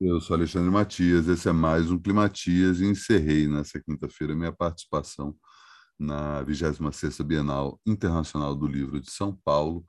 Eu 0.00 0.20
sou 0.20 0.34
Alexandre 0.34 0.70
Matias, 0.70 1.28
esse 1.28 1.48
é 1.48 1.52
mais 1.52 1.88
um 1.88 1.96
Climatias 1.96 2.80
e 2.80 2.84
encerrei 2.84 3.46
nessa 3.46 3.80
quinta-feira 3.80 4.34
minha 4.34 4.52
participação 4.52 5.36
na 5.96 6.44
26ª 6.44 7.22
Bienal 7.24 7.80
Internacional 7.86 8.56
do 8.56 8.66
Livro 8.66 9.00
de 9.00 9.08
São 9.12 9.36
Paulo, 9.44 9.84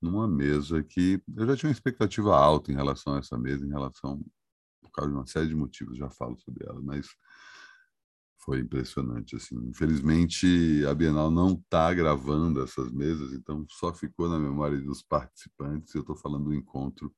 numa 0.00 0.26
mesa 0.26 0.82
que 0.82 1.22
eu 1.36 1.46
já 1.46 1.54
tinha 1.54 1.68
uma 1.68 1.74
expectativa 1.74 2.34
alta 2.34 2.72
em 2.72 2.74
relação 2.74 3.14
a 3.14 3.18
essa 3.18 3.36
mesa, 3.36 3.66
em 3.66 3.68
relação, 3.68 4.24
por 4.80 4.90
causa 4.90 5.10
de 5.10 5.16
uma 5.18 5.26
série 5.26 5.48
de 5.48 5.54
motivos, 5.54 5.98
já 5.98 6.08
falo 6.08 6.38
sobre 6.38 6.66
ela, 6.66 6.80
mas 6.80 7.06
foi 8.38 8.60
impressionante. 8.60 9.36
Assim. 9.36 9.56
Infelizmente, 9.68 10.82
a 10.88 10.94
Bienal 10.94 11.30
não 11.30 11.52
está 11.52 11.92
gravando 11.92 12.62
essas 12.62 12.90
mesas, 12.90 13.34
então 13.34 13.66
só 13.68 13.92
ficou 13.92 14.30
na 14.30 14.38
memória 14.38 14.80
dos 14.80 15.02
participantes. 15.02 15.94
Eu 15.94 16.00
estou 16.00 16.16
falando 16.16 16.46
do 16.46 16.54
encontro 16.54 17.14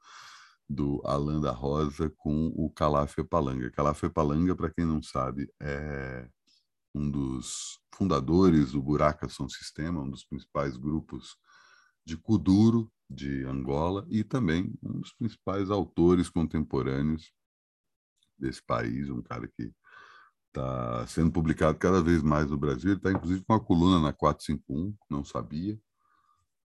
do 0.68 1.00
Alan 1.04 1.40
da 1.40 1.52
Rosa 1.52 2.10
com 2.16 2.48
o 2.56 2.70
Calafia 2.70 3.24
Palanga. 3.24 3.70
Calafia 3.70 4.10
Palanga, 4.10 4.54
para 4.54 4.70
quem 4.70 4.84
não 4.84 5.02
sabe, 5.02 5.52
é 5.60 6.28
um 6.94 7.10
dos 7.10 7.80
fundadores 7.94 8.72
do 8.72 8.82
Buraca 8.82 9.28
Sistema, 9.28 10.02
um 10.02 10.10
dos 10.10 10.24
principais 10.24 10.76
grupos 10.76 11.36
de 12.04 12.16
Kuduro 12.16 12.90
de 13.08 13.44
Angola 13.44 14.06
e 14.08 14.22
também 14.22 14.72
um 14.82 15.00
dos 15.00 15.12
principais 15.12 15.70
autores 15.70 16.28
contemporâneos 16.28 17.32
desse 18.38 18.62
país, 18.62 19.10
um 19.10 19.22
cara 19.22 19.48
que 19.48 19.72
está 20.48 21.06
sendo 21.06 21.32
publicado 21.32 21.78
cada 21.78 22.00
vez 22.00 22.22
mais 22.22 22.48
no 22.50 22.56
Brasil. 22.56 22.90
Ele 22.90 22.98
está, 22.98 23.10
inclusive, 23.10 23.44
com 23.44 23.52
uma 23.52 23.64
coluna 23.64 24.00
na 24.00 24.12
451, 24.12 24.94
não 25.10 25.24
sabia. 25.24 25.78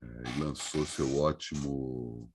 É, 0.03 0.41
lançou 0.41 0.85
seu 0.85 1.19
ótimo 1.19 2.31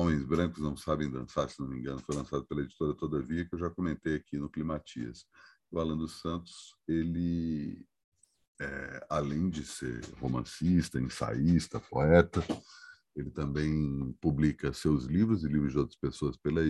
Homens 0.00 0.24
Brancos 0.24 0.62
Não 0.62 0.78
Sabem 0.78 1.10
Dançar, 1.10 1.50
se 1.50 1.60
não 1.60 1.68
me 1.68 1.78
engano, 1.78 2.00
foi 2.00 2.16
lançado 2.16 2.42
pela 2.46 2.62
editora 2.62 2.94
Todavia, 2.94 3.44
que 3.44 3.54
eu 3.54 3.58
já 3.58 3.68
comentei 3.68 4.14
aqui 4.14 4.38
no 4.38 4.48
Climatias. 4.48 5.26
O 5.70 5.78
Alan 5.78 5.94
dos 5.94 6.22
Santos, 6.22 6.74
ele, 6.88 7.86
é, 8.58 9.06
além 9.10 9.50
de 9.50 9.62
ser 9.62 10.02
romancista, 10.14 10.98
ensaísta, 10.98 11.78
poeta, 11.78 12.42
ele 13.14 13.30
também 13.30 14.16
publica 14.22 14.72
seus 14.72 15.04
livros 15.04 15.44
e 15.44 15.48
livros 15.48 15.72
de 15.72 15.78
outras 15.78 15.98
pessoas 15.98 16.34
pela 16.38 16.62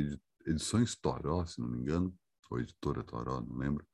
Edições 0.45 0.97
Toró, 0.97 1.47
se 1.47 1.61
não 1.61 1.69
me 1.69 1.79
engano, 1.79 2.13
ou 2.51 2.59
Editora 2.59 3.05
Toró, 3.05 3.41
não 3.41 3.57
lembro. 3.57 3.87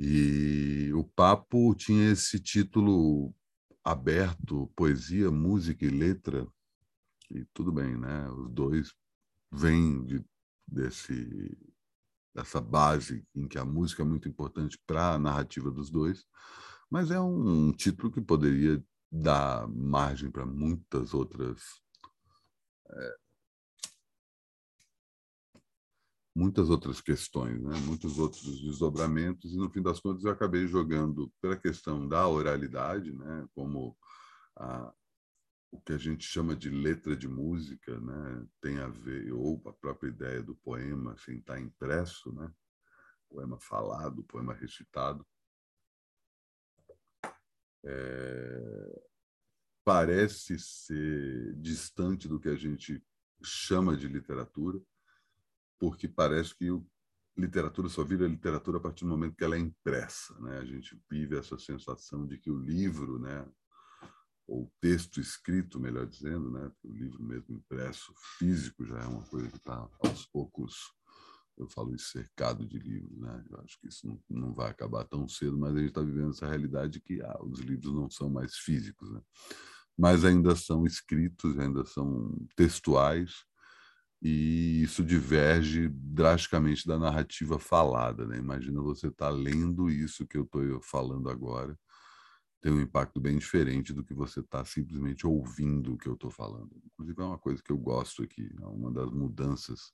E 0.00 0.90
o 0.94 1.04
papo 1.04 1.74
tinha 1.74 2.12
esse 2.12 2.40
título 2.40 3.34
aberto, 3.84 4.72
poesia, 4.74 5.30
música 5.30 5.84
e 5.84 5.90
letra, 5.90 6.48
e 7.30 7.44
tudo 7.52 7.72
bem, 7.72 7.96
né? 7.96 8.28
Os 8.30 8.50
dois 8.50 8.94
vêm 9.52 10.04
de, 10.04 10.24
desse 10.66 11.56
dessa 12.34 12.60
base 12.60 13.24
em 13.32 13.46
que 13.46 13.56
a 13.58 13.64
música 13.64 14.02
é 14.02 14.04
muito 14.04 14.28
importante 14.28 14.76
para 14.84 15.14
a 15.14 15.18
narrativa 15.18 15.70
dos 15.70 15.88
dois, 15.88 16.26
mas 16.90 17.12
é 17.12 17.20
um, 17.20 17.68
um 17.68 17.72
título 17.72 18.10
que 18.10 18.20
poderia 18.20 18.84
dar 19.10 19.68
margem 19.68 20.28
para 20.30 20.44
muitas 20.44 21.14
outras 21.14 21.80
é, 22.90 23.16
muitas 26.34 26.68
outras 26.68 27.00
questões, 27.00 27.62
né? 27.62 27.78
muitos 27.86 28.18
outros 28.18 28.60
desdobramentos, 28.60 29.52
e 29.52 29.56
no 29.56 29.70
fim 29.70 29.80
das 29.80 30.00
contas 30.00 30.24
eu 30.24 30.32
acabei 30.32 30.66
jogando 30.66 31.32
pela 31.40 31.56
questão 31.56 32.08
da 32.08 32.26
oralidade, 32.26 33.12
né? 33.12 33.46
como 33.54 33.96
a, 34.56 34.92
o 35.74 35.80
que 35.80 35.92
a 35.92 35.98
gente 35.98 36.24
chama 36.24 36.54
de 36.54 36.70
letra 36.70 37.16
de 37.16 37.26
música, 37.26 37.98
né, 37.98 38.46
tem 38.60 38.78
a 38.78 38.86
ver 38.86 39.32
ou 39.32 39.60
a 39.66 39.72
própria 39.72 40.08
ideia 40.08 40.40
do 40.40 40.54
poema 40.54 41.16
sem 41.18 41.38
estar 41.38 41.60
impresso, 41.60 42.32
né, 42.32 42.48
poema 43.28 43.58
falado, 43.58 44.22
poema 44.22 44.54
recitado, 44.54 45.26
é, 47.84 49.02
parece 49.84 50.56
ser 50.60 51.54
distante 51.56 52.28
do 52.28 52.38
que 52.38 52.48
a 52.48 52.56
gente 52.56 53.04
chama 53.42 53.96
de 53.96 54.06
literatura, 54.06 54.80
porque 55.76 56.06
parece 56.06 56.54
que 56.54 56.66
literatura 57.36 57.88
só 57.88 58.04
vira 58.04 58.28
literatura 58.28 58.78
a 58.78 58.80
partir 58.80 59.04
do 59.04 59.10
momento 59.10 59.34
que 59.34 59.42
ela 59.42 59.56
é 59.56 59.58
impressa, 59.58 60.38
né? 60.38 60.58
A 60.58 60.64
gente 60.64 60.98
vive 61.10 61.36
essa 61.36 61.58
sensação 61.58 62.26
de 62.28 62.38
que 62.38 62.48
o 62.48 62.56
livro, 62.56 63.18
né, 63.18 63.44
ou 64.46 64.70
texto 64.80 65.20
escrito, 65.20 65.80
melhor 65.80 66.06
dizendo, 66.06 66.50
né? 66.50 66.70
O 66.82 66.92
livro 66.92 67.22
mesmo 67.22 67.54
impresso, 67.54 68.12
físico, 68.38 68.84
já 68.84 68.98
é 68.98 69.06
uma 69.06 69.22
coisa 69.24 69.48
que 69.48 69.56
está 69.56 69.88
aos 70.00 70.26
poucos, 70.26 70.74
eu 71.56 71.68
falo 71.68 71.94
isso 71.94 72.10
cercado 72.10 72.66
de 72.66 72.78
livros, 72.78 73.16
né? 73.18 73.44
Eu 73.50 73.60
acho 73.60 73.78
que 73.80 73.88
isso 73.88 74.06
não, 74.06 74.20
não 74.28 74.52
vai 74.52 74.70
acabar 74.70 75.04
tão 75.04 75.26
cedo, 75.28 75.56
mas 75.56 75.74
a 75.74 75.78
gente 75.78 75.88
está 75.88 76.02
vivendo 76.02 76.30
essa 76.30 76.46
realidade 76.46 77.00
que 77.00 77.22
ah, 77.22 77.38
os 77.42 77.60
livros 77.60 77.92
não 77.94 78.10
são 78.10 78.28
mais 78.28 78.56
físicos, 78.56 79.10
né? 79.10 79.20
Mas 79.96 80.24
ainda 80.24 80.56
são 80.56 80.84
escritos, 80.84 81.58
ainda 81.58 81.84
são 81.86 82.36
textuais, 82.56 83.44
e 84.20 84.82
isso 84.82 85.04
diverge 85.04 85.88
drasticamente 85.88 86.86
da 86.86 86.98
narrativa 86.98 87.58
falada, 87.58 88.26
né? 88.26 88.38
Imagina 88.38 88.82
você 88.82 89.06
estar 89.08 89.26
tá 89.26 89.30
lendo 89.30 89.88
isso 89.88 90.26
que 90.26 90.36
eu 90.36 90.42
estou 90.42 90.82
falando 90.82 91.30
agora 91.30 91.78
tem 92.64 92.72
um 92.72 92.80
impacto 92.80 93.20
bem 93.20 93.36
diferente 93.36 93.92
do 93.92 94.02
que 94.02 94.14
você 94.14 94.40
está 94.40 94.64
simplesmente 94.64 95.26
ouvindo 95.26 95.92
o 95.92 95.98
que 95.98 96.08
eu 96.08 96.14
estou 96.14 96.30
falando. 96.30 96.70
Inclusive, 96.82 97.20
é 97.20 97.24
uma 97.26 97.38
coisa 97.38 97.62
que 97.62 97.70
eu 97.70 97.76
gosto 97.76 98.22
aqui, 98.22 98.50
é 98.58 98.64
uma 98.64 98.90
das 98.90 99.10
mudanças 99.10 99.92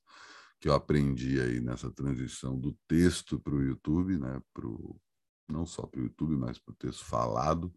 que 0.60 0.68
eu 0.68 0.72
aprendi 0.72 1.40
aí 1.40 1.60
nessa 1.60 1.90
transição 1.90 2.56
do 2.56 2.78
texto 2.86 3.40
para 3.40 3.56
o 3.56 3.60
YouTube, 3.60 4.16
né, 4.18 4.40
pro, 4.54 4.96
não 5.50 5.66
só 5.66 5.84
para 5.84 6.00
o 6.00 6.04
YouTube, 6.04 6.36
mas 6.36 6.60
para 6.60 6.70
o 6.70 6.76
texto 6.76 7.04
falado. 7.04 7.74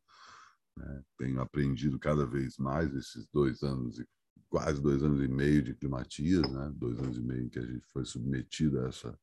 Né? 0.78 1.04
Tenho 1.18 1.42
aprendido 1.42 1.98
cada 1.98 2.24
vez 2.24 2.60
mais 2.60 2.94
esses 2.94 3.25
dois 3.34 3.64
anos 3.64 3.98
e 3.98 4.08
quase 4.48 4.80
dois 4.80 5.02
anos 5.02 5.24
e 5.24 5.28
meio 5.28 5.64
de 5.64 5.74
climatias, 5.74 6.48
né? 6.52 6.72
dois 6.75 7.00
anos 7.00 7.18
e 7.18 7.22
meio 7.22 7.46
em 7.46 7.50
que 7.50 7.58
a 7.58 7.66
gente 7.66 7.88
foi 7.88 8.06
submetido 8.06 8.80
a 8.81 8.90
essa 8.90 9.20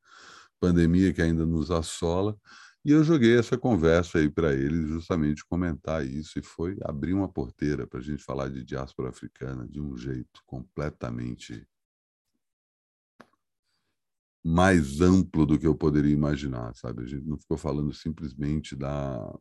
pandemia 0.60 1.12
que 1.12 1.22
ainda 1.22 1.46
nos 1.46 1.70
assola 1.70 2.38
e 2.82 2.92
eu 2.92 3.04
joguei 3.04 3.38
essa 3.38 3.58
conversa 3.58 4.18
aí 4.18 4.30
para 4.30 4.54
eles, 4.54 4.88
justamente 4.88 5.44
comentar 5.44 6.06
isso, 6.06 6.38
e 6.38 6.42
foi 6.42 6.78
abrir 6.82 7.12
uma 7.12 7.28
porteira 7.28 7.86
para 7.86 8.00
a 8.00 8.02
gente 8.02 8.22
falar 8.22 8.48
de 8.48 8.64
diáspora 8.64 9.10
africana 9.10 9.68
de 9.68 9.78
um 9.80 9.94
jeito 9.98 10.42
completamente 10.46 11.68
mais 14.42 15.02
amplo 15.02 15.44
do 15.44 15.58
que 15.58 15.66
eu 15.66 15.74
poderia 15.74 16.12
imaginar, 16.12 16.74
sabe? 16.74 17.02
A 17.02 17.06
gente 17.06 17.26
não 17.26 17.36
ficou 17.36 17.58
falando 17.58 17.92
simplesmente 17.92 18.74
da 18.74 19.38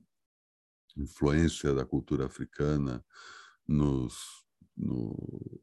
influência 0.98 1.74
da 1.74 1.86
cultura 1.86 2.26
africana 2.26 3.02
nos, 3.66 4.44
no, 4.76 5.62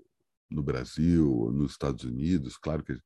no 0.51 0.63
Brasil, 0.63 1.51
nos 1.53 1.73
Estados 1.73 2.05
Unidos. 2.05 2.57
Claro 2.57 2.83
que 2.83 2.99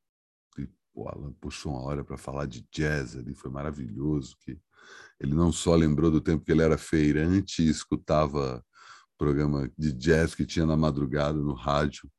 o 1.03 1.09
Alan 1.09 1.33
puxou 1.41 1.73
uma 1.73 1.83
hora 1.83 2.05
para 2.05 2.17
falar 2.17 2.47
de 2.47 2.67
jazz 2.71 3.17
ali, 3.17 3.35
foi 3.35 3.51
maravilhoso. 3.51 4.37
que 4.45 4.59
Ele 5.19 5.35
não 5.35 5.53
só 5.53 5.75
lembrou 5.75 6.11
do 6.11 6.21
tempo 6.21 6.45
que 6.45 6.53
ele 6.53 6.63
era 6.63 6.79
feirante 6.79 7.63
e 7.63 7.69
escutava 7.69 8.65
programa 9.19 9.71
de 9.77 9.93
jazz 9.93 10.35
que 10.35 10.47
tinha 10.47 10.65
na 10.65 10.77
madrugada 10.77 11.39
no 11.39 11.53
rádio, 11.53 12.11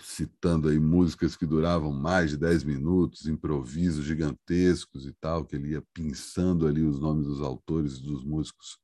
citando 0.00 0.68
aí 0.68 0.78
músicas 0.78 1.36
que 1.36 1.46
duravam 1.46 1.92
mais 1.92 2.30
de 2.30 2.36
10 2.36 2.64
minutos, 2.64 3.26
improvisos 3.26 4.04
gigantescos 4.04 5.06
e 5.06 5.12
tal, 5.20 5.44
que 5.44 5.54
ele 5.54 5.70
ia 5.70 5.82
pensando 5.92 6.66
ali 6.66 6.82
os 6.82 6.98
nomes 6.98 7.26
dos 7.26 7.40
autores 7.40 7.98
e 7.98 8.02
dos 8.02 8.24
músicos 8.24 8.78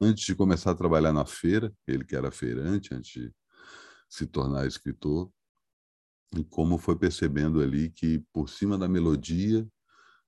antes 0.00 0.24
de 0.24 0.34
começar 0.34 0.70
a 0.72 0.74
trabalhar 0.74 1.12
na 1.12 1.24
feira, 1.24 1.72
ele 1.86 2.04
que 2.04 2.16
era 2.16 2.30
feirante 2.30 2.94
antes 2.94 3.10
de 3.10 3.34
se 4.08 4.26
tornar 4.26 4.66
escritor, 4.66 5.30
e 6.34 6.44
como 6.44 6.78
foi 6.78 6.96
percebendo 6.96 7.60
ali 7.60 7.90
que 7.90 8.18
por 8.32 8.48
cima 8.48 8.76
da 8.76 8.88
melodia 8.88 9.66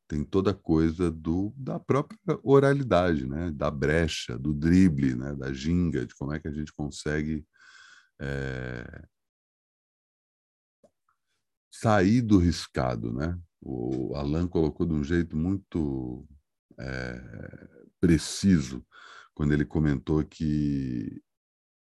tem 0.06 0.24
toda 0.24 0.54
coisa 0.54 1.10
do 1.10 1.52
da 1.56 1.78
própria 1.78 2.18
oralidade, 2.42 3.26
né? 3.26 3.50
Da 3.50 3.70
brecha, 3.70 4.38
do 4.38 4.54
drible, 4.54 5.14
né? 5.14 5.34
Da 5.34 5.52
ginga, 5.52 6.06
de 6.06 6.14
como 6.14 6.32
é 6.32 6.40
que 6.40 6.48
a 6.48 6.52
gente 6.52 6.72
consegue 6.72 7.46
é... 8.20 9.06
sair 11.70 12.22
do 12.22 12.38
riscado, 12.38 13.12
né? 13.12 13.38
O 13.60 14.14
Alan 14.14 14.48
colocou 14.48 14.86
de 14.86 14.94
um 14.94 15.04
jeito 15.04 15.36
muito 15.36 16.26
é... 16.78 17.68
preciso 18.00 18.84
quando 19.34 19.52
ele 19.52 19.66
comentou 19.66 20.24
que 20.24 21.22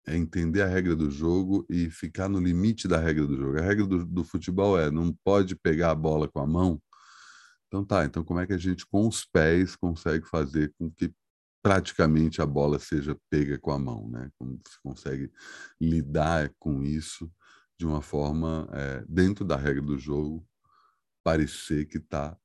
é 0.07 0.15
entender 0.15 0.62
a 0.62 0.68
regra 0.68 0.95
do 0.95 1.12
jogo 1.12 1.65
e 1.69 1.89
ficar 1.89 2.30
no 2.30 2.39
limite 2.39 2.88
da 2.88 2.98
regra 2.98 3.27
do 3.27 3.36
jogo. 3.36 3.59
A 3.59 3.62
regra 3.62 3.86
do, 3.86 4.06
do, 4.06 4.24
futebol 4.24 4.80
é 4.80 4.89
não 4.89 5.13
pode 5.24 5.56
pegar 5.56 5.92
a 5.92 5.95
bola 5.95 6.30
com 6.30 6.39
a 6.39 6.48
mão. 6.48 6.81
Então 7.68 7.83
tá, 7.83 8.06
então 8.06 8.24
como 8.24 8.39
é 8.39 8.48
que 8.48 8.54
a 8.54 8.57
gente 8.57 8.86
com 8.88 9.06
os 9.06 9.25
pés 9.25 9.75
consegue 9.75 10.25
fazer 10.25 10.74
com 10.80 10.89
que 10.89 11.13
praticamente 11.62 12.42
a 12.42 12.45
bola 12.45 12.80
seja 12.80 13.18
pega 13.30 13.59
com 13.59 13.71
a 13.71 13.77
mão, 13.77 14.09
né? 14.09 14.30
Como 14.39 14.57
se 14.65 14.80
consegue 14.81 15.30
lidar 15.81 16.50
com 16.57 16.81
isso 16.81 17.30
de 17.77 17.86
uma 17.86 18.01
forma, 18.01 18.68
é, 18.71 19.04
dentro 19.07 19.44
da 19.44 19.57
regra 19.57 19.81
do 19.81 20.00
jogo, 20.00 20.48
parecer 21.24 21.86
que 21.86 21.98
está. 21.98 22.38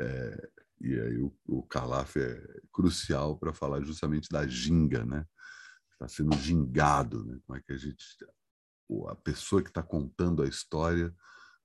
É, 0.00 0.48
e 0.80 1.00
aí 1.00 1.18
o, 1.18 1.32
o 1.46 1.62
Calaf 1.62 2.16
é 2.16 2.60
crucial 2.72 3.38
para 3.38 3.52
falar 3.52 3.80
justamente 3.82 4.28
da 4.28 4.44
ginga, 4.46 5.04
né? 5.04 5.24
Está 6.02 6.08
sendo 6.08 6.36
gingado, 6.36 7.24
né? 7.24 7.38
Como 7.46 7.56
é 7.56 7.62
que 7.62 7.72
a 7.72 7.76
gente. 7.76 8.04
A 9.08 9.14
pessoa 9.14 9.62
que 9.62 9.68
está 9.68 9.82
contando 9.82 10.42
a 10.42 10.48
história, 10.48 11.14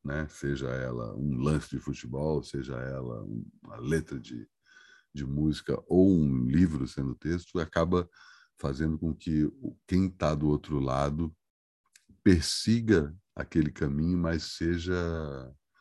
né? 0.04 0.28
seja 0.30 0.68
ela 0.70 1.16
um 1.16 1.38
lance 1.38 1.70
de 1.70 1.80
futebol, 1.80 2.44
seja 2.44 2.76
ela 2.76 3.24
uma 3.64 3.78
letra 3.78 4.20
de, 4.20 4.48
de 5.14 5.26
música 5.26 5.78
ou 5.88 6.08
um 6.08 6.46
livro 6.46 6.88
sendo 6.88 7.16
texto, 7.16 7.60
acaba 7.60 8.08
fazendo 8.58 8.98
com 8.98 9.14
que 9.14 9.52
quem 9.88 10.08
está 10.08 10.34
do 10.36 10.48
outro 10.48 10.80
lado 10.80 11.36
persiga 12.24 13.14
aquele 13.36 13.72
caminho, 13.72 14.18
mas 14.18 14.56
seja 14.56 14.96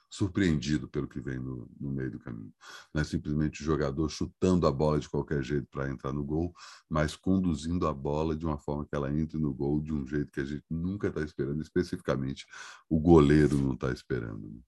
surpreendido 0.09 0.89
pelo 0.89 1.09
que 1.09 1.21
vem 1.21 1.39
no, 1.39 1.69
no, 1.79 1.91
meio 1.91 2.11
do 2.11 2.19
caminho. 2.19 2.53
Não 2.95 3.03
é 3.03 3.05
simplesmente 3.05 3.61
o 3.61 3.65
jogador 3.65 4.09
chutando 4.09 4.67
a 4.67 4.73
bola 4.73 4.99
de 4.99 5.09
qualquer 5.09 5.43
jeito 5.43 5.67
para 5.71 5.91
entrar 5.91 6.13
no 6.13 6.25
gol, 6.25 6.55
mas 6.89 7.17
conduzindo 7.17 7.87
a 7.87 7.93
bola 7.93 8.37
de 8.37 8.47
uma 8.47 8.59
forma 8.59 8.87
que 8.87 8.95
ela 8.95 9.13
entre 9.13 9.39
no 9.39 9.53
gol 9.53 9.81
de 9.81 9.93
um 9.93 10.07
jeito 10.07 10.33
que 10.33 10.41
a 10.41 10.45
gente 10.45 10.65
nunca 10.71 11.09
está 11.09 11.23
esperando, 11.23 11.61
especificamente 11.61 12.47
o 12.89 12.99
goleiro 13.01 13.59
não 13.59 13.75
está 13.75 13.91
esperando. 13.91 14.49
Né? 14.49 14.61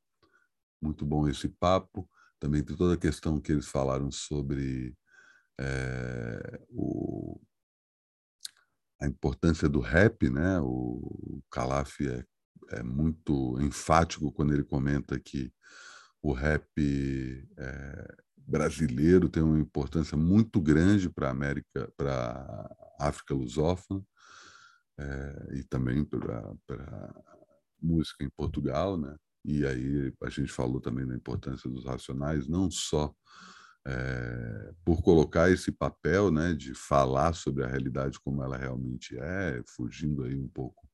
Muito 0.81 1.05
bom 1.07 1.29
esse 1.29 1.49
papo. 1.49 2.09
Também 2.39 2.63
tem 2.63 2.77
toda 2.77 2.95
a 2.95 2.99
questão 2.99 3.41
que 3.41 3.51
eles 3.51 3.67
falaram 3.67 4.11
sobre 4.11 4.97
é, 5.59 6.61
o, 6.69 7.41
a 9.01 9.07
importância 9.07 9.69
do 9.69 9.81
rap, 9.81 10.29
né? 10.31 10.61
O 10.61 11.43
Calaf 11.51 12.01
é, 12.01 12.25
é, 12.71 12.83
muito 12.83 13.61
enfático 13.61 14.33
quando 14.33 14.53
ele 14.53 14.65
comenta 14.65 15.19
que 15.19 15.53
o 16.23 16.33
rap 16.33 16.69
é, 17.57 18.17
brasileiro 18.37 19.29
tem 19.29 19.43
uma 19.43 19.59
importância 19.59 20.17
muito 20.17 20.61
grande 20.61 21.09
para 21.09 21.29
a 21.29 21.33
América, 21.33 21.93
para 21.97 22.77
África 22.99 23.35
lusófona 23.35 24.03
é, 24.99 25.49
e 25.59 25.65
também 25.65 26.05
para 26.05 26.55
música 27.81 28.25
em 28.25 28.31
Portugal, 28.31 28.99
né? 28.99 29.17
E 29.45 29.65
aí 29.65 30.13
a 30.23 30.29
gente 30.29 30.51
falou 30.53 30.81
também 30.81 31.07
da 31.07 31.15
importância 31.15 31.71
dos 31.71 31.87
racionais, 31.87 32.49
não 32.49 32.71
só 32.71 33.15
é, 33.87 34.73
por 34.85 35.03
colocar 35.03 35.51
esse 35.51 35.71
papel 35.73 36.31
né, 36.31 36.53
de 36.53 36.75
falar 36.75 37.33
sobre 37.35 37.65
a 37.65 37.67
realidade 37.67 38.19
como 38.21 38.43
ela 38.43 38.57
realmente 38.57 39.17
é, 39.19 39.63
fugindo 39.67 40.25
aí 40.25 40.37
um 40.37 40.49
pouco 40.49 40.87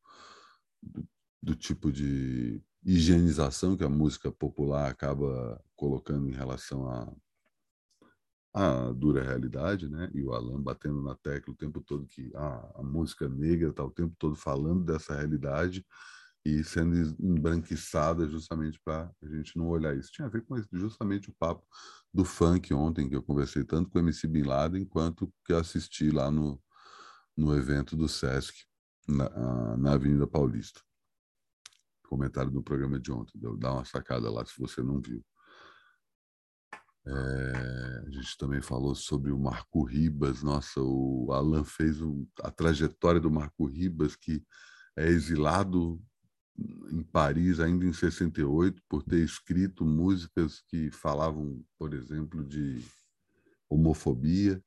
do, 0.82 1.04
do 1.44 1.54
tipo 1.54 1.92
de 1.92 2.62
higienização 2.82 3.76
que 3.76 3.84
a 3.84 3.88
música 3.88 4.32
popular 4.32 4.90
acaba 4.90 5.62
colocando 5.76 6.26
em 6.26 6.32
relação 6.32 6.88
à, 8.54 8.92
dura 8.96 9.22
realidade, 9.22 9.88
né? 9.88 10.10
E 10.14 10.22
o 10.22 10.32
Alan 10.32 10.62
batendo 10.62 11.02
na 11.02 11.14
tecla 11.16 11.52
o 11.52 11.56
tempo 11.56 11.82
todo 11.82 12.06
que 12.06 12.30
ah, 12.34 12.72
a 12.76 12.82
música 12.82 13.28
negra 13.28 13.70
está 13.70 13.84
o 13.84 13.90
tempo 13.90 14.14
todo 14.18 14.36
falando 14.36 14.84
dessa 14.84 15.14
realidade 15.14 15.84
e 16.44 16.62
sendo 16.62 16.96
embranquiçada 17.20 18.28
justamente 18.28 18.80
para 18.84 19.10
a 19.22 19.26
gente 19.26 19.58
não 19.58 19.68
olhar 19.68 19.96
isso. 19.96 20.12
Tinha 20.12 20.26
a 20.26 20.30
ver 20.30 20.42
com 20.46 20.56
justamente 20.72 21.30
o 21.30 21.34
papo 21.34 21.66
do 22.12 22.24
funk 22.24 22.72
ontem, 22.72 23.08
que 23.08 23.16
eu 23.16 23.22
conversei 23.22 23.64
tanto 23.64 23.90
com 23.90 23.98
o 23.98 24.02
MC 24.02 24.28
Bin 24.28 24.42
Laden, 24.44 24.84
quanto 24.84 25.32
que 25.44 25.52
eu 25.52 25.58
assisti 25.58 26.10
lá 26.10 26.30
no, 26.30 26.62
no 27.36 27.54
evento 27.56 27.96
do 27.96 28.08
Sesc, 28.08 28.64
na, 29.08 29.76
na 29.76 29.92
Avenida 29.94 30.26
Paulista. 30.26 30.80
Comentário 32.14 32.48
do 32.48 32.62
programa 32.62 33.00
de 33.00 33.10
ontem, 33.10 33.40
dar 33.58 33.72
uma 33.72 33.84
sacada 33.84 34.30
lá 34.30 34.46
se 34.46 34.56
você 34.56 34.80
não 34.84 35.00
viu. 35.00 35.20
É, 37.04 38.04
a 38.06 38.10
gente 38.10 38.38
também 38.38 38.62
falou 38.62 38.94
sobre 38.94 39.32
o 39.32 39.38
Marco 39.38 39.82
Ribas. 39.82 40.40
Nossa, 40.40 40.80
o 40.80 41.32
Alan 41.32 41.64
fez 41.64 42.00
um, 42.00 42.24
a 42.40 42.52
trajetória 42.52 43.20
do 43.20 43.32
Marco 43.32 43.66
Ribas, 43.66 44.14
que 44.14 44.44
é 44.96 45.08
exilado 45.08 46.00
em 46.92 47.02
Paris, 47.02 47.58
ainda 47.58 47.84
em 47.84 47.92
68, 47.92 48.80
por 48.88 49.02
ter 49.02 49.18
escrito 49.18 49.84
músicas 49.84 50.62
que 50.68 50.92
falavam, 50.92 51.64
por 51.76 51.92
exemplo, 51.94 52.44
de 52.44 52.80
homofobia. 53.68 54.62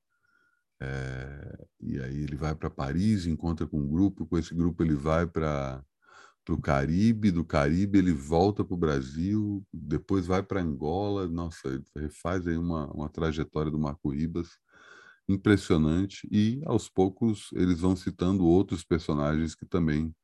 É, 0.81 1.65
e 1.79 1.97
aí 2.01 2.23
ele 2.23 2.35
vai 2.35 2.53
para 2.53 2.69
Paris, 2.69 3.25
encontra 3.25 3.65
com 3.65 3.79
um 3.79 3.87
grupo, 3.87 4.27
com 4.27 4.37
esse 4.37 4.53
grupo 4.53 4.83
ele 4.83 4.95
vai 4.95 5.25
para 5.25 5.81
o 6.53 6.61
Caribe, 6.61 7.31
do 7.31 7.43
Caribe 7.43 7.97
ele 7.97 8.13
volta 8.13 8.63
para 8.63 8.73
o 8.73 8.77
Brasil, 8.77 9.65
depois 9.73 10.25
vai 10.27 10.43
para 10.43 10.61
Angola, 10.61 11.27
nossa, 11.27 11.67
ele 11.67 11.83
refaz 11.95 12.47
aí 12.47 12.57
uma, 12.57 12.91
uma 12.91 13.09
trajetória 13.09 13.71
do 13.71 13.79
Marco 13.79 14.09
Ribas 14.09 14.57
impressionante 15.27 16.27
e 16.31 16.61
aos 16.65 16.87
poucos 16.87 17.49
eles 17.53 17.81
vão 17.81 17.95
citando 17.95 18.45
outros 18.45 18.83
personagens 18.83 19.55
que 19.55 19.65
também 19.65 20.15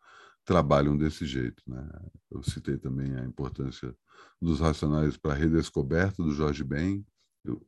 trabalham 0.45 0.97
desse 0.97 1.25
jeito. 1.25 1.61
Né? 1.67 1.87
Eu 2.31 2.43
citei 2.43 2.77
também 2.77 3.15
a 3.15 3.25
importância 3.25 3.95
dos 4.41 4.59
Racionais 4.59 5.17
para 5.17 5.33
a 5.33 5.37
redescoberta 5.37 6.23
do 6.23 6.31
Jorge 6.31 6.63
Ben 6.63 7.05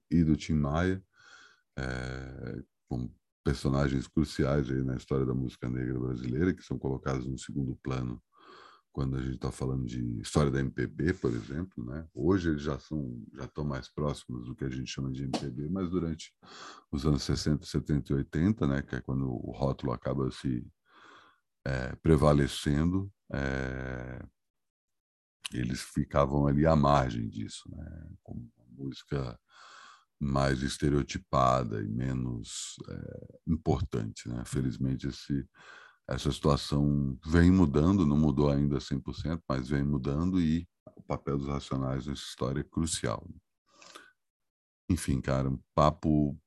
e 0.09 0.23
do 0.23 0.35
Tim 0.35 0.53
Maia, 0.53 1.03
é, 1.77 2.63
como 2.87 3.13
personagens 3.43 4.07
cruciais 4.07 4.69
aí 4.69 4.81
na 4.83 4.95
história 4.95 5.25
da 5.25 5.33
música 5.33 5.69
negra 5.69 5.99
brasileira, 5.99 6.53
que 6.53 6.63
são 6.63 6.79
colocados 6.79 7.25
no 7.27 7.37
segundo 7.37 7.75
plano 7.83 8.21
quando 8.95 9.17
a 9.17 9.21
gente 9.21 9.35
está 9.35 9.51
falando 9.51 9.85
de 9.85 10.21
história 10.21 10.49
da 10.49 10.61
MPB, 10.61 11.15
por 11.15 11.29
exemplo, 11.33 11.83
né? 11.83 12.07
Hoje 12.13 12.51
eles 12.51 12.61
já 12.61 12.79
são 12.79 13.21
já 13.33 13.43
estão 13.43 13.65
mais 13.65 13.89
próximos 13.89 14.45
do 14.45 14.55
que 14.55 14.63
a 14.63 14.69
gente 14.69 14.89
chama 14.89 15.11
de 15.11 15.23
MPB, 15.23 15.67
mas 15.67 15.89
durante 15.89 16.33
os 16.89 17.05
anos 17.05 17.23
60, 17.23 17.65
70 17.65 18.13
e 18.13 18.15
80, 18.15 18.65
né, 18.65 18.81
que 18.81 18.95
é 18.95 19.01
quando 19.01 19.29
o 19.29 19.51
rótulo 19.51 19.91
acaba 19.91 20.31
se 20.31 20.65
é, 21.65 21.93
prevalecendo, 21.97 23.11
é, 23.33 24.25
eles 25.51 25.81
ficavam 25.81 26.47
ali 26.47 26.65
à 26.65 26.73
margem 26.73 27.27
disso, 27.27 27.69
né? 27.75 28.07
com 28.23 28.47
música 28.77 29.37
mais 30.17 30.61
estereotipada 30.61 31.83
e 31.83 31.87
menos 31.89 32.77
é, 32.89 33.39
importante. 33.45 34.29
Né? 34.29 34.41
Felizmente, 34.45 35.09
esse, 35.09 35.45
essa 36.07 36.31
situação 36.31 37.17
vem 37.25 37.49
mudando, 37.49 38.05
não 38.05 38.17
mudou 38.17 38.49
ainda 38.49 38.77
100%, 38.77 39.41
mas 39.49 39.69
vem 39.69 39.83
mudando 39.83 40.39
e 40.39 40.67
o 40.95 41.01
papel 41.01 41.37
dos 41.37 41.47
racionais 41.47 42.05
nessa 42.05 42.21
história 42.21 42.61
é 42.61 42.63
crucial. 42.63 43.27
Enfim, 44.89 45.19
cara, 45.19 45.49
um 45.49 45.59
papo 45.73 46.39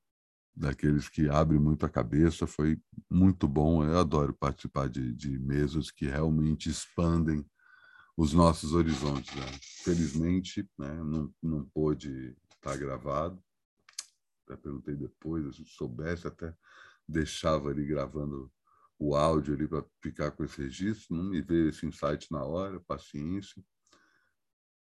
daqueles 0.55 1.09
que 1.09 1.29
abre 1.29 1.59
muito 1.59 1.87
a 1.87 1.88
cabeça, 1.88 2.47
foi 2.47 2.81
muito 3.11 3.49
bom. 3.49 3.85
Eu 3.85 3.99
adoro 3.99 4.33
participar 4.33 4.88
de, 4.88 5.12
de 5.15 5.38
mesas 5.38 5.91
que 5.91 6.07
realmente 6.07 6.69
expandem 6.69 7.45
os 8.17 8.33
nossos 8.33 8.75
horizontes. 8.75 9.35
Né? 9.35 9.47
Felizmente, 9.85 10.69
né, 10.79 10.95
não, 11.03 11.33
não 11.43 11.65
pôde 11.65 12.37
estar 12.55 12.77
gravado. 12.77 13.43
Até 14.45 14.57
perguntei 14.57 14.97
depois, 14.97 15.57
se 15.57 15.65
soubesse, 15.65 16.27
até 16.27 16.55
deixava 17.09 17.71
ali 17.71 17.85
gravando 17.87 18.50
o 18.99 19.14
áudio 19.14 19.55
ali 19.55 19.69
para 19.69 19.85
ficar 20.02 20.31
com 20.33 20.45
esse 20.45 20.62
registro. 20.62 21.17
Não 21.17 21.25
me 21.25 21.40
veio 21.40 21.69
esse 21.69 21.87
insight 21.87 22.26
na 22.31 22.45
hora, 22.45 22.81
paciência 22.81 23.62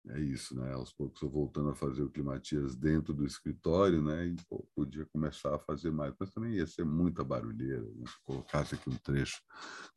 é 0.09 0.19
isso, 0.19 0.59
né? 0.59 0.73
Aos 0.73 0.91
poucos 0.91 1.21
eu 1.21 1.29
voltando 1.29 1.69
a 1.69 1.75
fazer 1.75 2.03
o 2.03 2.09
Climatias 2.09 2.75
dentro 2.75 3.13
do 3.13 3.25
escritório, 3.25 4.01
né? 4.01 4.27
E 4.27 4.35
pô, 4.49 4.67
podia 4.75 5.05
começar 5.05 5.55
a 5.55 5.59
fazer 5.59 5.91
mais, 5.91 6.13
mas 6.19 6.29
também 6.31 6.55
ia 6.55 6.67
ser 6.67 6.83
muita 6.83 7.23
barulheira, 7.23 7.81
né? 7.81 8.05
se 8.05 8.21
colocasse 8.25 8.75
aqui 8.75 8.89
um 8.89 8.97
trecho 8.97 9.41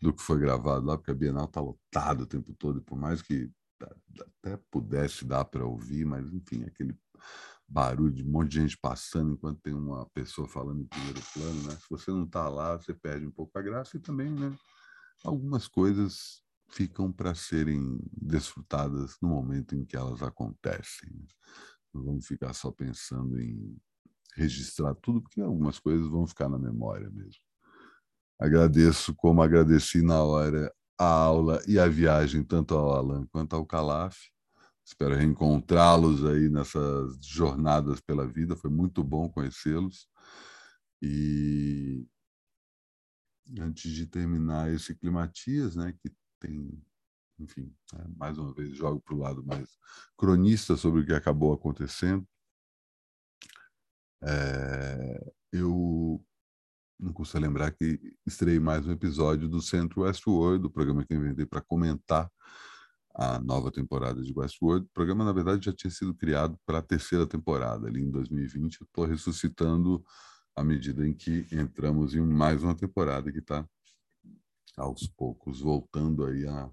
do 0.00 0.12
que 0.12 0.22
foi 0.22 0.38
gravado 0.38 0.86
lá, 0.86 0.96
porque 0.96 1.10
a 1.10 1.14
Bienal 1.14 1.46
está 1.46 1.60
lotada 1.60 2.22
o 2.22 2.26
tempo 2.26 2.54
todo, 2.54 2.78
e 2.78 2.82
por 2.82 2.96
mais 2.96 3.20
que 3.20 3.50
até 3.80 4.56
pudesse 4.70 5.25
dar 5.25 5.44
para 5.44 5.66
ouvir, 5.66 6.04
mas 6.04 6.32
enfim, 6.32 6.64
aquele 6.64 6.96
barulho 7.68 8.12
de 8.12 8.23
um 8.23 8.30
monte 8.30 8.52
de 8.52 8.61
gente 8.61 8.78
passando 8.78 9.32
enquanto 9.32 9.61
tem 9.61 9.75
uma 9.75 10.06
pessoa 10.11 10.46
falando 10.46 10.82
em 10.82 10.87
primeiro 10.87 11.20
plano, 11.35 11.62
né? 11.64 11.76
Se 11.76 11.87
você 11.90 12.11
não 12.11 12.25
está 12.25 12.49
lá, 12.49 12.76
você 12.76 12.94
perde 12.94 13.26
um 13.26 13.30
pouco 13.30 13.58
a 13.58 13.62
graça 13.62 13.96
e 13.96 14.00
também, 14.00 14.30
né? 14.30 14.56
Algumas 15.25 15.66
coisas 15.66 16.42
ficam 16.68 17.12
para 17.12 17.35
serem 17.35 17.99
desfrutadas 18.12 19.16
no 19.20 19.28
momento 19.28 19.75
em 19.75 19.85
que 19.85 19.96
elas 19.96 20.23
acontecem. 20.23 21.11
Não 21.92 22.04
vamos 22.04 22.26
ficar 22.26 22.52
só 22.52 22.70
pensando 22.70 23.38
em 23.40 23.76
registrar 24.35 24.94
tudo, 24.94 25.23
porque 25.23 25.40
algumas 25.40 25.78
coisas 25.78 26.06
vão 26.08 26.26
ficar 26.26 26.49
na 26.49 26.58
memória 26.58 27.08
mesmo. 27.11 27.40
Agradeço 28.38 29.14
como 29.14 29.42
agradeci 29.42 30.02
na 30.02 30.23
hora 30.23 30.73
a 30.99 31.06
aula 31.06 31.62
e 31.66 31.78
a 31.78 31.88
viagem, 31.88 32.44
tanto 32.44 32.75
ao 32.75 32.92
Alan 32.92 33.26
quanto 33.26 33.56
ao 33.56 33.64
Calaf. 33.64 34.16
Espero 34.87 35.16
reencontrá-los 35.16 36.25
aí 36.25 36.49
nessas 36.49 37.19
jornadas 37.26 38.00
pela 38.00 38.25
vida. 38.25 38.55
Foi 38.55 38.71
muito 38.71 39.02
bom 39.02 39.28
conhecê-los. 39.28 40.09
E 41.02 42.07
antes 43.59 43.90
de 43.90 44.07
terminar 44.07 44.73
esse 44.73 44.95
Climatias, 44.95 45.75
né, 45.75 45.93
que 46.00 46.14
tem 46.40 46.81
enfim, 47.38 47.75
é, 47.95 48.09
mais 48.16 48.38
uma 48.38 48.52
vez 48.55 48.75
jogo 48.75 49.00
para 49.00 49.14
o 49.14 49.19
lado 49.19 49.45
mais 49.45 49.69
cronista 50.16 50.76
sobre 50.76 51.02
o 51.02 51.07
que 51.07 51.12
acabou 51.12 51.52
acontecendo. 51.52 52.26
É, 54.23 55.33
eu 55.52 56.25
não 56.99 57.12
custa 57.12 57.38
lembrar 57.38 57.73
que 57.73 58.16
estrei 58.25 58.59
mais 58.59 58.87
um 58.87 58.93
episódio 58.93 59.49
do 59.49 59.61
Centro 59.61 60.02
Westworld, 60.02 60.62
do 60.62 60.71
programa 60.71 61.05
que 61.05 61.12
eu 61.12 61.19
inventei 61.19 61.45
para 61.45 61.61
comentar 61.61 62.31
a 63.18 63.40
nova 63.40 63.73
temporada 63.73 64.23
de 64.23 64.32
Westworld. 64.37 64.85
O 64.87 64.90
programa, 64.92 65.25
na 65.25 65.32
verdade, 65.32 65.64
já 65.64 65.73
tinha 65.73 65.90
sido 65.90 66.14
criado 66.14 66.58
para 66.66 66.78
a 66.78 66.82
terceira 66.82 67.26
temporada, 67.26 67.87
ali 67.88 68.02
em 68.02 68.11
2020. 68.11 68.80
Eu 68.80 68.85
estou 68.85 69.06
ressuscitando 69.06 70.04
à 70.54 70.62
medida 70.62 71.06
em 71.06 71.14
que 71.14 71.46
entramos 71.50 72.14
em 72.14 72.20
mais 72.20 72.62
uma 72.62 72.76
temporada 72.76 73.32
que 73.32 73.38
está, 73.38 73.66
aos 74.76 75.08
poucos, 75.08 75.61
voltando 75.61 76.26
aí 76.26 76.46
à 76.46 76.70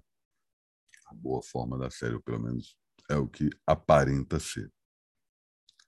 boa 1.14 1.42
forma 1.42 1.78
da 1.78 1.90
série, 1.90 2.14
ou 2.14 2.22
pelo 2.22 2.40
menos 2.40 2.76
é 3.08 3.16
o 3.16 3.26
que 3.26 3.48
aparenta 3.66 4.38
ser. 4.38 4.66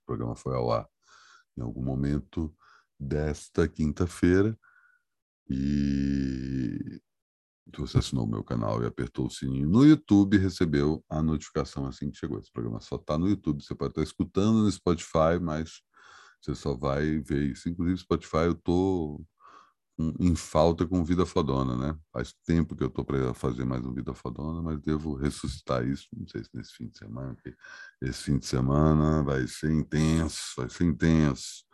O 0.01 0.05
programa 0.07 0.35
foi 0.35 0.55
ao 0.55 0.71
ar 0.71 0.89
em 1.55 1.61
algum 1.61 1.83
momento 1.83 2.55
desta 2.99 3.67
quinta-feira. 3.67 4.57
E 5.49 6.99
se 7.73 7.81
você 7.81 7.97
assinou 7.97 8.25
o 8.25 8.29
meu 8.29 8.43
canal 8.43 8.81
e 8.81 8.85
apertou 8.85 9.27
o 9.27 9.29
sininho 9.29 9.67
no 9.67 9.85
YouTube, 9.85 10.37
recebeu 10.37 11.03
a 11.09 11.21
notificação 11.21 11.85
assim 11.85 12.09
que 12.09 12.17
chegou. 12.17 12.39
Esse 12.39 12.51
programa 12.51 12.79
só 12.79 12.95
está 12.95 13.17
no 13.17 13.27
YouTube. 13.27 13.63
Você 13.63 13.75
pode 13.75 13.91
estar 13.91 14.03
escutando 14.03 14.63
no 14.63 14.71
Spotify, 14.71 15.39
mas 15.41 15.81
você 16.41 16.55
só 16.55 16.73
vai 16.75 17.19
ver 17.19 17.51
isso. 17.51 17.67
Inclusive, 17.67 17.99
Spotify, 17.99 18.45
eu 18.45 18.53
estou 18.53 19.25
em 20.19 20.35
falta 20.35 20.85
com 20.85 21.03
Vida 21.03 21.25
Fodona, 21.25 21.75
né? 21.75 21.99
Faz 22.13 22.31
tempo 22.45 22.75
que 22.75 22.83
eu 22.83 22.87
estou 22.87 23.03
para 23.03 23.33
fazer 23.33 23.65
mais 23.65 23.83
um 23.83 23.93
Vida 23.93 24.13
Fodona, 24.13 24.61
mas 24.61 24.79
devo 24.79 25.15
ressuscitar 25.15 25.85
isso. 25.87 26.07
Não 26.15 26.27
sei 26.27 26.43
se 26.43 26.49
nesse 26.53 26.73
fim 26.73 26.87
de 26.87 26.97
semana, 26.97 27.33
porque 27.33 27.55
esse 28.01 28.23
fim 28.23 28.37
de 28.37 28.45
semana 28.45 29.23
vai 29.23 29.47
ser 29.47 29.71
intenso, 29.71 30.53
vai 30.55 30.69
ser 30.69 30.83
intenso. 30.83 31.65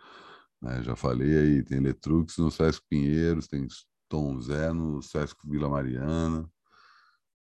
Né? 0.61 0.81
Já 0.83 0.95
falei 0.95 1.37
aí, 1.37 1.63
tem 1.63 1.81
Letrux 1.81 2.37
no 2.37 2.49
Sesc 2.49 2.81
Pinheiros, 2.89 3.47
tem 3.47 3.67
Tom 4.13 4.39
Zé 4.39 4.71
no 4.71 5.01
Sesc 5.01 5.35
Vila 5.43 5.67
Mariana, 5.67 6.47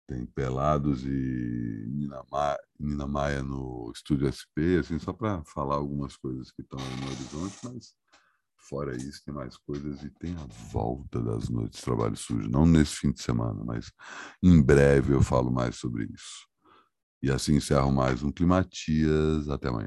tem 0.07 0.25
Pelados 0.25 1.03
e 1.05 1.85
Nina 1.89 2.25
Maia, 2.31 2.59
Nina 2.79 3.07
Maia 3.09 3.43
no 3.43 3.91
Estúdio 3.93 4.29
SP, 4.31 4.79
assim, 4.79 4.97
só 5.01 5.13
para 5.13 5.43
falar 5.43 5.75
algumas 5.75 6.17
coisas 6.17 6.53
que 6.53 6.63
estão 6.63 6.79
no 6.79 7.07
horizonte, 7.09 7.59
mas 7.65 7.93
fora 8.57 8.97
isso 8.97 9.21
tem 9.25 9.35
mais 9.35 9.57
coisas 9.57 10.05
e 10.05 10.11
tem 10.11 10.37
a 10.37 10.47
volta 10.71 11.21
das 11.21 11.49
noites 11.49 11.81
de 11.81 11.85
trabalho 11.85 12.17
sujo, 12.17 12.49
não 12.49 12.65
nesse 12.65 12.95
fim 12.95 13.11
de 13.11 13.21
semana, 13.21 13.65
mas 13.65 13.91
em 14.41 14.63
breve 14.63 15.13
eu 15.13 15.23
falo 15.23 15.51
mais 15.51 15.75
sobre 15.75 16.05
isso. 16.05 16.49
E 17.21 17.33
assim 17.33 17.57
encerro 17.57 17.91
mais 17.91 18.23
um 18.23 18.31
Climatias. 18.31 19.49
Até 19.49 19.69
amanhã. 19.69 19.79